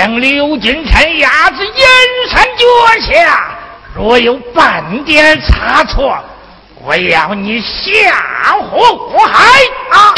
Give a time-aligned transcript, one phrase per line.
[0.00, 1.74] 将刘金山压至阴
[2.30, 2.64] 山脚
[3.12, 3.54] 下，
[3.94, 6.18] 若有半点差错，
[6.82, 8.16] 我要你下
[8.70, 9.44] 火海
[9.90, 10.14] 啊！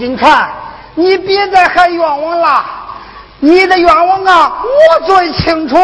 [0.00, 0.48] 刘金川，
[0.94, 2.64] 你别再喊冤枉了。
[3.38, 5.76] 你的冤枉啊，我最清楚。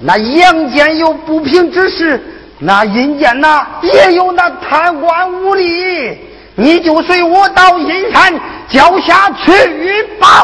[0.00, 2.20] 那阳间有不平之事，
[2.58, 6.16] 那阴间呐也有那贪官污吏，
[6.56, 8.34] 你就随我到阴山
[8.68, 10.42] 脚下去吧。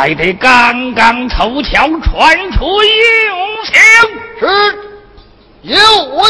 [0.00, 3.74] 还得刚刚凑巧，传出用情，
[4.38, 4.46] 是
[5.62, 5.74] 有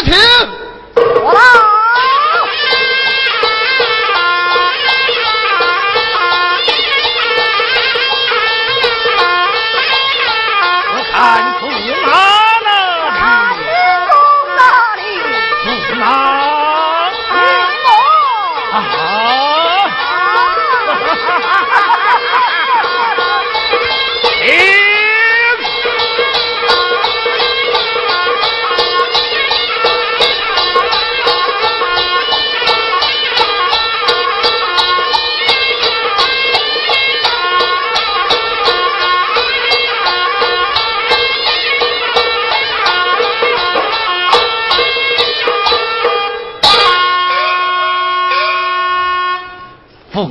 [0.07, 0.58] 请。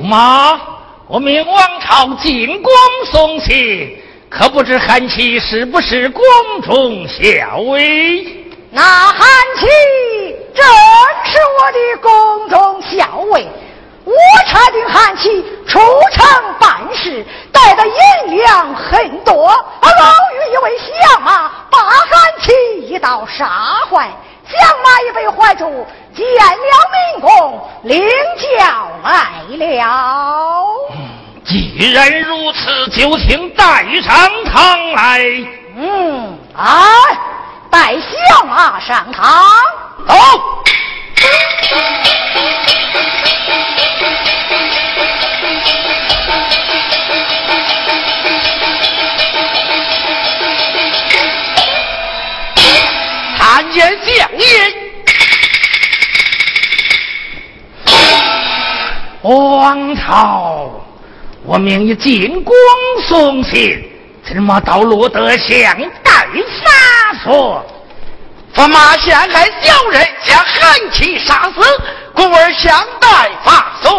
[0.08, 0.58] 驸马，
[1.06, 2.72] 我命王朝进宫
[3.12, 6.24] 送信，可不知韩琦是不是宫
[6.62, 8.24] 中校尉？
[8.70, 9.66] 那韩琦
[10.54, 10.64] 正
[11.24, 13.46] 是我的宫中校尉，
[14.06, 14.14] 我
[14.46, 15.78] 差定韩琦出
[16.10, 16.24] 城
[16.58, 17.22] 办事，
[17.52, 22.08] 带的银两很多，老于一位相马把韩
[22.40, 23.46] 琦一道杀
[23.90, 24.08] 坏，
[24.46, 25.86] 相马也被怀住。
[26.18, 27.30] 见了明公，
[27.84, 28.02] 领
[28.38, 29.10] 教来
[29.56, 30.64] 了。
[31.44, 35.22] 既然如此，就请带上堂来。
[35.76, 36.84] 嗯，啊，
[37.70, 39.44] 带小马上堂。
[40.08, 40.14] 走。
[53.38, 54.77] 参见相爷。
[59.28, 60.70] 王朝，
[61.44, 62.54] 我命你进宫
[63.06, 63.86] 送信，
[64.24, 66.12] 怎么到罗德乡带
[66.64, 67.62] 法索？
[68.54, 71.60] 驸马陷害小人，将韩琦杀死，
[72.14, 73.92] 故而相带法索。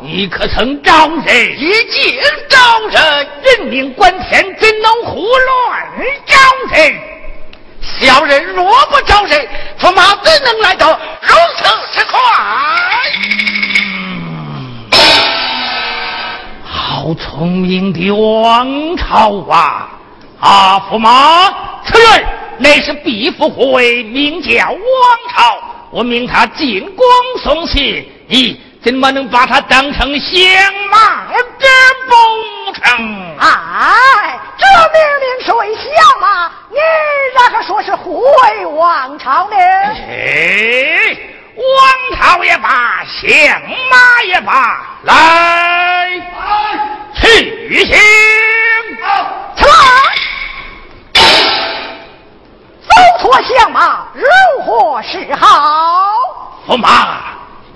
[0.00, 1.60] 你可曾招人？
[1.60, 2.58] 已经招
[2.88, 5.86] 人，人命关天，怎能胡乱
[6.24, 6.36] 招
[6.74, 6.94] 人？
[7.82, 9.46] 小人若不招人，
[9.78, 12.20] 驸马怎能来到如此之快？
[17.06, 19.88] 好聪明的王朝啊！
[20.40, 22.26] 阿，驸马，此人
[22.58, 24.76] 乃是毕福会，名叫王
[25.32, 25.56] 朝。
[25.92, 27.06] 我命他进宫
[27.44, 30.40] 送信，你怎么能把他当成相
[30.90, 31.66] 马之
[32.08, 33.36] 不成？
[33.38, 35.84] 哎，这命令是为相
[36.20, 36.76] 马，你
[37.36, 39.56] 然何说是护卫王朝呢？
[39.56, 41.16] 哎，
[41.56, 41.64] 王
[42.18, 46.10] 朝也罢，相马也罢，来。
[47.14, 47.96] 去行，
[49.56, 49.70] 起来！
[52.86, 54.26] 走脱相马，如
[54.64, 56.12] 何是好？
[56.68, 57.22] 驸马，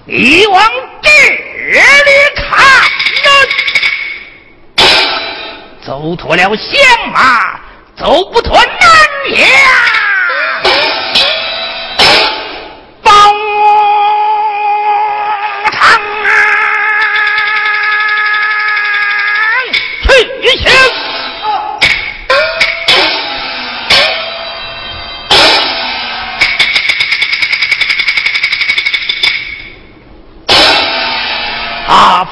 [0.04, 0.62] 你往
[1.00, 2.58] 这里看，
[5.82, 7.58] 走脱了相马，
[7.96, 8.68] 走不脱南
[20.56, 20.72] 阳。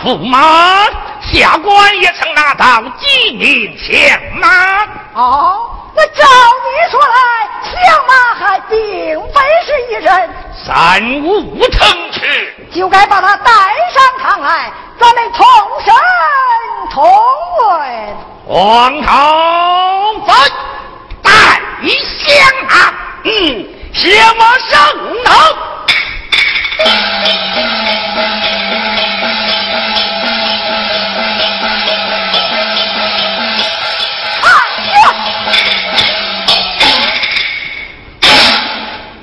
[0.05, 0.87] 驸马，
[1.21, 4.49] 下官也曾拿到几名相马。
[5.13, 6.25] 哦，那照
[6.65, 7.17] 你说来，
[7.65, 10.31] 相马还并非是一人，
[10.65, 12.29] 三五成群，
[12.73, 13.51] 就该把他带
[13.93, 15.47] 上堂来，咱们同
[15.85, 15.95] 审
[16.91, 17.05] 同
[17.61, 18.17] 论。
[18.47, 19.09] 皇朝
[20.27, 20.33] 在，
[21.23, 21.31] 带
[22.19, 22.29] 相
[22.69, 22.71] 马，
[23.25, 23.29] 嗯，
[23.93, 24.77] 相马上
[25.25, 25.29] 堂。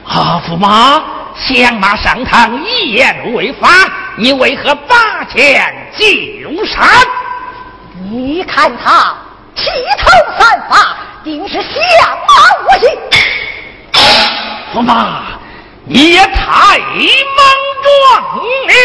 [0.07, 1.03] 驸马，
[1.35, 3.67] 相马上堂一言违法，
[4.17, 6.87] 你为何拔剑就杀？
[8.09, 9.15] 你看他
[9.55, 9.63] 披
[9.97, 11.63] 头散发，定是相
[12.27, 12.33] 马
[12.65, 12.89] 无心。
[14.73, 15.23] 驸马，
[15.85, 17.39] 你也太莽
[17.83, 18.21] 撞
[18.67, 18.75] 了。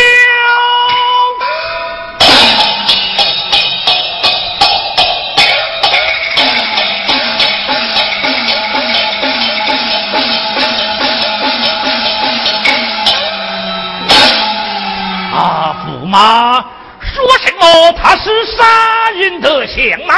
[16.11, 16.65] 妈
[17.01, 17.93] 说什么？
[17.93, 20.15] 他是杀人的相吗，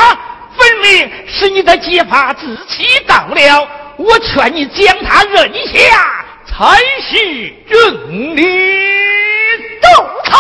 [0.57, 3.69] 分明是你的结发之期到了。
[3.99, 8.43] 我劝你将他认下，才是正理。
[9.83, 9.87] 杜
[10.25, 10.39] 超，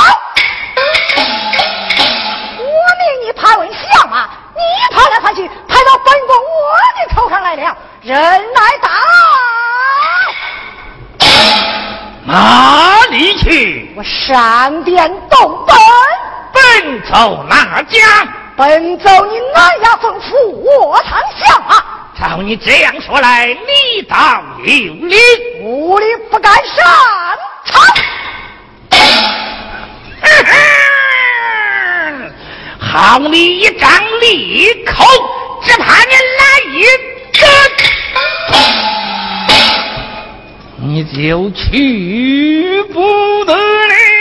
[2.56, 8.88] 我命你盘问相啊，你跑来跑去，跑到本宫我的头上来了，人来打。
[12.32, 13.92] 哪里去？
[13.94, 15.76] 我上殿动本，
[16.54, 18.26] 奔走哪家？
[18.56, 21.84] 奔走你南衙吩咐我堂下啊。
[22.18, 25.16] 照你这样说来，你当有理，
[25.60, 26.84] 无理不敢上
[27.66, 27.80] 朝。
[32.80, 35.04] 好你一张利口，
[35.62, 36.82] 只怕你来一
[37.38, 37.46] 个。
[40.84, 44.11] 你就去不得了。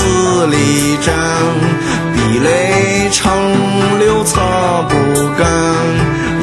[0.00, 1.14] 自力战
[2.14, 3.30] 壁垒长
[3.98, 4.40] 流擦
[4.88, 4.94] 不
[5.36, 5.46] 干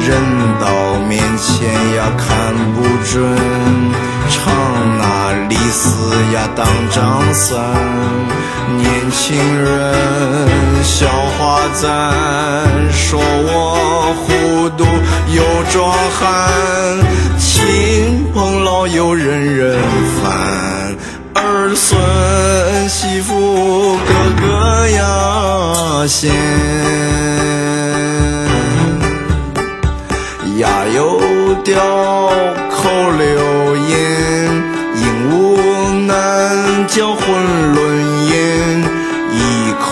[0.06, 0.16] 人
[0.60, 3.36] 到面前呀看不准
[4.30, 4.54] 唱
[4.98, 7.58] 那李斯呀当张三
[8.76, 12.12] 年轻人笑话咱
[12.92, 14.84] 说我糊涂
[15.34, 17.00] 又壮汉
[17.36, 19.76] 亲朋老友人人
[20.22, 20.87] 烦。
[21.40, 26.34] 儿孙媳妇个个呀贤，
[30.56, 31.20] 牙又
[31.62, 31.80] 掉，
[32.70, 33.96] 口流烟，
[34.96, 35.32] 鹦鹉
[36.06, 37.24] 难教，混
[37.74, 37.78] 论
[38.26, 38.82] 咽，
[39.32, 39.36] 一
[39.80, 39.86] 口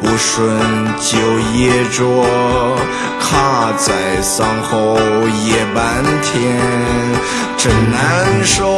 [0.00, 0.56] 不顺，
[0.98, 1.18] 就
[1.58, 2.24] 噎着，
[3.20, 3.92] 卡在
[4.22, 4.98] 嗓喉，
[5.44, 6.56] 噎半天。
[7.58, 8.76] 真难受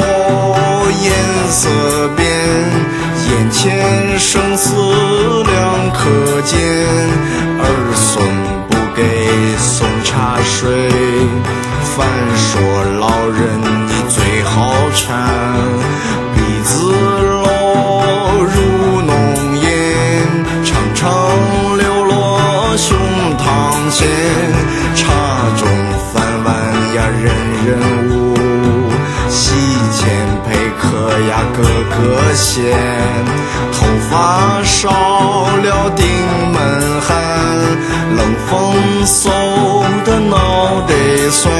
[1.03, 1.13] 颜
[1.51, 1.69] 色
[2.17, 2.27] 变
[3.29, 6.59] 眼前生死两可见
[7.59, 8.25] 儿孙
[8.69, 10.89] 不给送茶水
[11.97, 12.07] 反
[12.37, 13.88] 说老人
[32.39, 32.65] 线，
[33.73, 36.07] 头发少了顶
[36.53, 37.17] 门寒，
[38.17, 38.55] 冷风
[39.05, 39.29] 嗖
[40.05, 40.95] 的脑袋
[41.33, 41.53] 酸，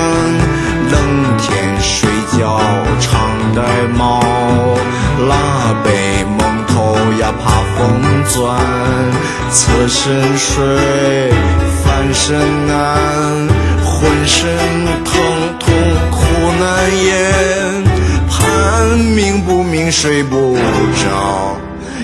[0.93, 2.09] 冷天睡
[2.39, 2.61] 觉
[3.01, 3.61] 常戴
[3.97, 4.23] 帽，
[5.29, 8.57] 拉被蒙头呀怕风钻，
[9.51, 10.55] 侧身睡
[11.83, 13.49] 翻身难，
[13.85, 14.57] 浑身
[15.05, 15.13] 疼
[15.59, 15.75] 痛
[16.13, 16.19] 苦
[16.61, 17.88] 难言。
[18.89, 21.59] 盼明不明睡不着，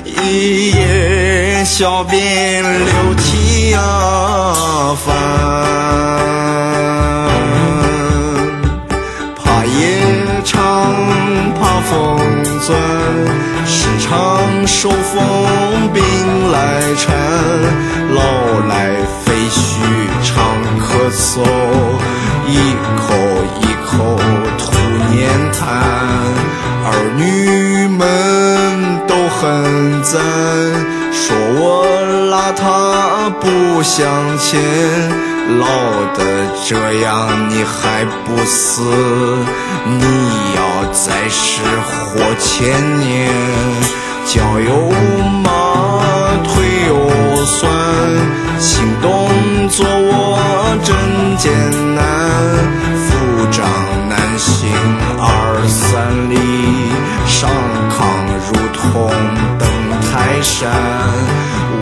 [0.05, 5.17] 一夜小便流涕啊烦，
[9.35, 9.97] 怕夜
[10.45, 10.95] 长
[11.59, 12.21] 怕风
[12.61, 12.79] 钻，
[13.65, 15.25] 时常受风
[15.95, 16.03] 病
[16.53, 17.17] 来缠，
[18.15, 18.21] 老
[18.69, 18.91] 来
[19.25, 19.81] 废墟
[20.23, 20.35] 常
[20.79, 21.41] 咳嗽，
[22.47, 22.53] 一
[22.99, 23.15] 口
[23.63, 24.21] 一口
[24.59, 24.71] 吐
[25.17, 25.63] 粘痰，
[26.87, 28.03] 儿女们
[29.07, 29.43] 都很
[30.03, 30.21] 赞，
[31.13, 31.87] 说我
[32.31, 32.63] 邋遢
[33.41, 34.05] 不向
[34.39, 34.61] 前，
[35.59, 35.65] 老
[36.15, 36.21] 的
[36.67, 38.83] 这样你还不死，
[39.87, 40.05] 你
[40.57, 40.61] 要
[40.93, 41.63] 再是
[42.05, 43.33] 活千年，
[44.27, 44.91] 脚又
[45.43, 45.49] 麻，
[46.45, 46.53] 腿
[46.89, 46.93] 又
[47.47, 47.73] 酸，
[48.61, 48.71] 行
[49.01, 49.09] 动
[49.71, 50.39] 做我
[50.85, 50.95] 真
[51.39, 51.51] 艰
[51.95, 52.05] 难，
[60.57, 60.71] 山，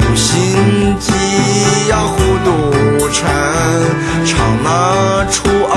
[0.00, 1.12] 无心机
[1.90, 2.48] 呀糊涂
[3.10, 3.30] 缠，
[4.24, 4.32] 常
[4.64, 5.74] 拿初二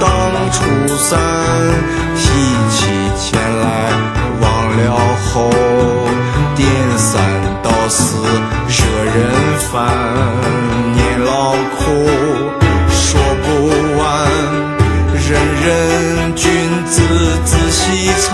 [0.00, 0.08] 当
[0.50, 0.64] 初
[0.96, 1.20] 三，
[2.16, 2.22] 提
[2.70, 2.80] 起
[3.20, 3.92] 钱来
[4.40, 4.42] 忘
[4.74, 4.80] 了
[5.26, 5.50] 后，
[6.56, 6.64] 颠
[6.96, 7.20] 三
[7.62, 8.16] 倒四
[8.68, 9.14] 惹人
[9.70, 9.84] 烦，
[10.94, 11.84] 年老苦
[12.88, 13.46] 说不
[13.98, 14.02] 完，
[15.12, 15.28] 人
[15.62, 16.48] 人君
[16.86, 17.02] 子
[17.44, 18.32] 仔细参，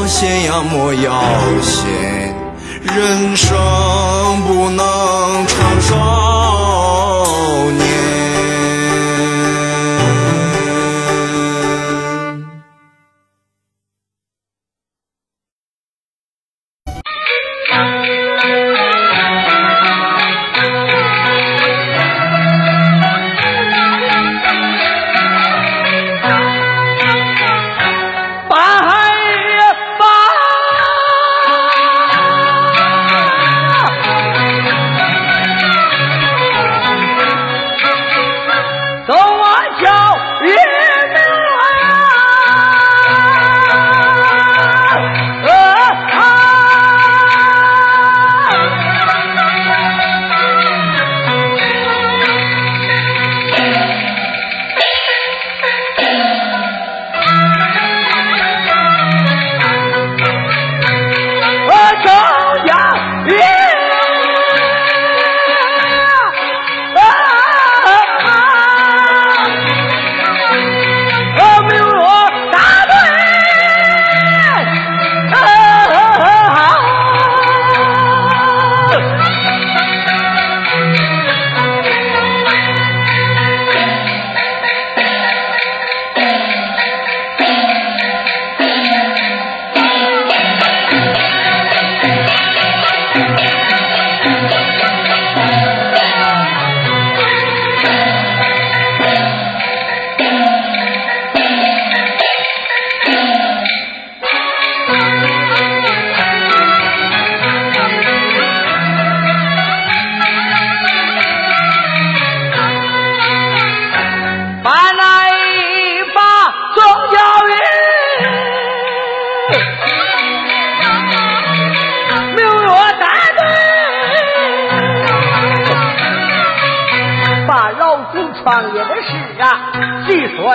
[0.00, 1.12] 莫要闲呀莫要
[1.60, 1.86] 闲，
[2.82, 3.54] 人生
[4.46, 5.94] 不能长寿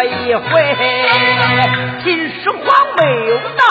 [0.06, 0.43] 一回。
[2.03, 2.64] 秦始皇
[2.97, 3.64] 没有到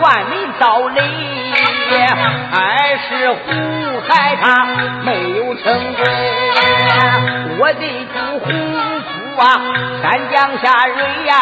[0.00, 1.00] 万民道理，
[2.52, 3.36] 还是胡
[4.06, 4.66] 亥他
[5.04, 6.04] 没有成功。
[7.60, 7.82] 我的
[8.14, 8.46] 主洪
[9.00, 9.08] 福
[9.40, 9.42] 啊，
[10.02, 11.32] 山江下瑞呀，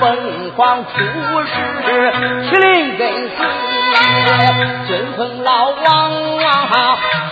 [0.00, 0.88] 凤凰出
[1.46, 1.50] 世，
[2.44, 3.38] 麒麟跟随，
[4.86, 5.86] 尊奉老王
[6.38, 6.46] 啊，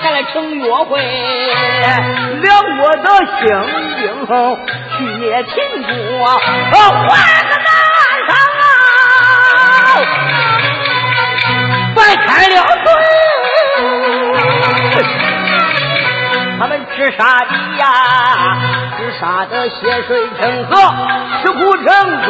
[0.01, 0.91] 前来成约会，
[2.41, 2.49] 两
[2.79, 3.05] 国的
[3.41, 3.45] 兴
[4.01, 4.05] 兵
[4.97, 6.27] 去灭秦国，
[6.73, 6.81] 换
[7.49, 7.69] 个南
[8.27, 8.31] 上
[8.61, 8.65] 啊，
[11.95, 12.89] 白开了嘴。
[16.59, 17.85] 他们治杀的呀，
[18.97, 19.77] 治杀的血
[20.07, 20.73] 水成河，
[21.43, 21.85] 吃苦成
[22.25, 22.27] 罪。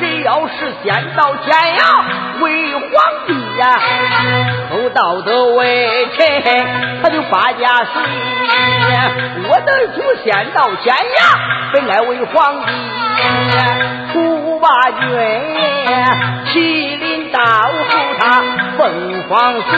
[0.00, 1.80] 谁要是先到咸阳
[2.40, 2.82] 为皇
[3.26, 3.78] 帝呀，
[4.70, 6.20] 偷盗的为臣，
[7.02, 7.94] 他就发家谁？
[9.48, 11.18] 我的祖先到咸阳，
[11.74, 12.72] 本来为皇帝，
[14.12, 15.00] 出八军，
[16.46, 17.88] 麒麟到后
[18.18, 18.42] 他
[18.78, 18.80] 凤
[19.28, 19.68] 凰随。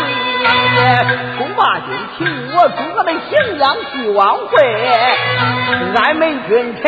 [1.38, 2.20] 中八军请
[2.54, 4.50] 我诸葛的荥阳聚晚会，
[5.96, 6.84] 俺们君臣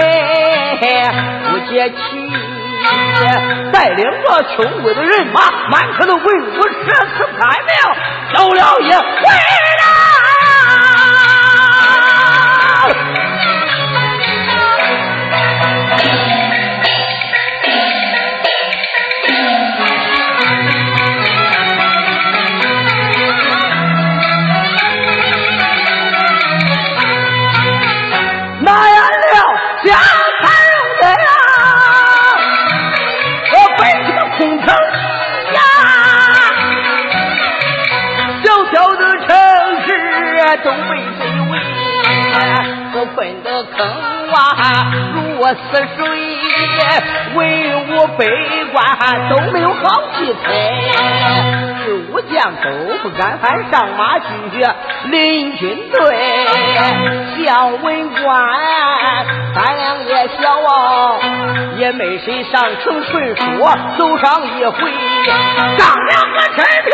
[1.51, 1.95] 不解气，
[3.73, 7.71] 带领着穷鬼的人马，满城的为我舍此开命，
[8.35, 8.99] 走了一回
[9.81, 10.04] 都
[45.45, 45.57] 我死
[45.95, 46.01] 水，
[47.35, 47.39] 文
[47.91, 48.25] 武百
[48.73, 50.49] 官都没有好气派。
[51.85, 52.71] 是武将都
[53.03, 54.25] 不敢喊上马去
[55.11, 56.01] 领军队，
[57.45, 58.25] 小文官
[59.55, 61.21] 胆量也小啊，
[61.77, 63.45] 也没谁上城顺说
[63.99, 64.79] 走上一回，
[65.77, 66.91] 上两个陈平。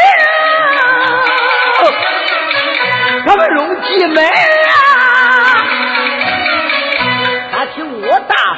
[3.26, 4.89] 他们用计门啊！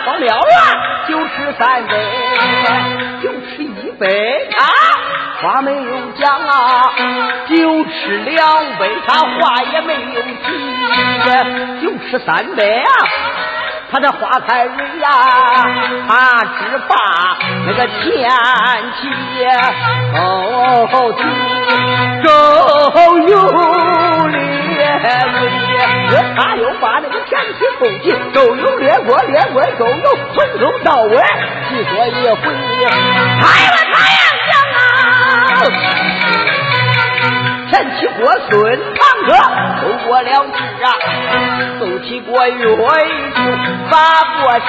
[0.05, 0.39] 我大方了啊，
[1.09, 1.95] 就吃三杯，
[3.23, 4.61] 就吃一杯啊！
[5.41, 6.93] 话没有讲啊，
[7.49, 10.47] 就吃两杯，他话也没有提，
[11.81, 12.91] 就吃三杯啊！
[13.91, 15.11] 他的花开人呀，
[16.09, 16.97] 他只把
[17.67, 18.31] 那个天
[19.01, 19.09] 气
[20.17, 20.89] 哦
[22.23, 22.29] 周
[23.29, 23.33] 有
[24.29, 24.99] 列
[26.37, 31.17] 他又把那个天气空气周游列国，列国周游，从头到尾
[31.69, 32.43] 细说一回。
[33.41, 34.79] 太了太阳讲啊！
[37.71, 38.51] 前起过孙
[38.95, 39.31] 堂哥，
[39.81, 40.87] 后过了志啊，
[41.81, 43.41] 后起过岳就
[43.91, 43.93] 发
[44.43, 44.67] 过气，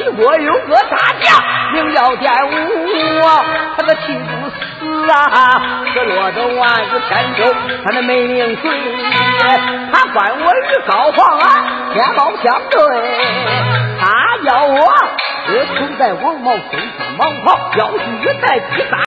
[0.00, 1.36] 齐国有个大将？
[1.72, 2.50] 名叫典武，
[3.76, 5.60] 他个气不死啊，
[5.94, 7.38] 可落得万子千秋，
[7.84, 8.70] 他那没名嘴，
[9.92, 11.44] 他管我与高皇啊
[11.92, 12.80] 天毛相对，
[14.00, 14.02] 他
[14.44, 14.74] 要我
[15.52, 16.88] 我存在王莽身上
[17.18, 17.46] 蟒袍，
[17.76, 18.04] 要去
[18.40, 18.92] 在第三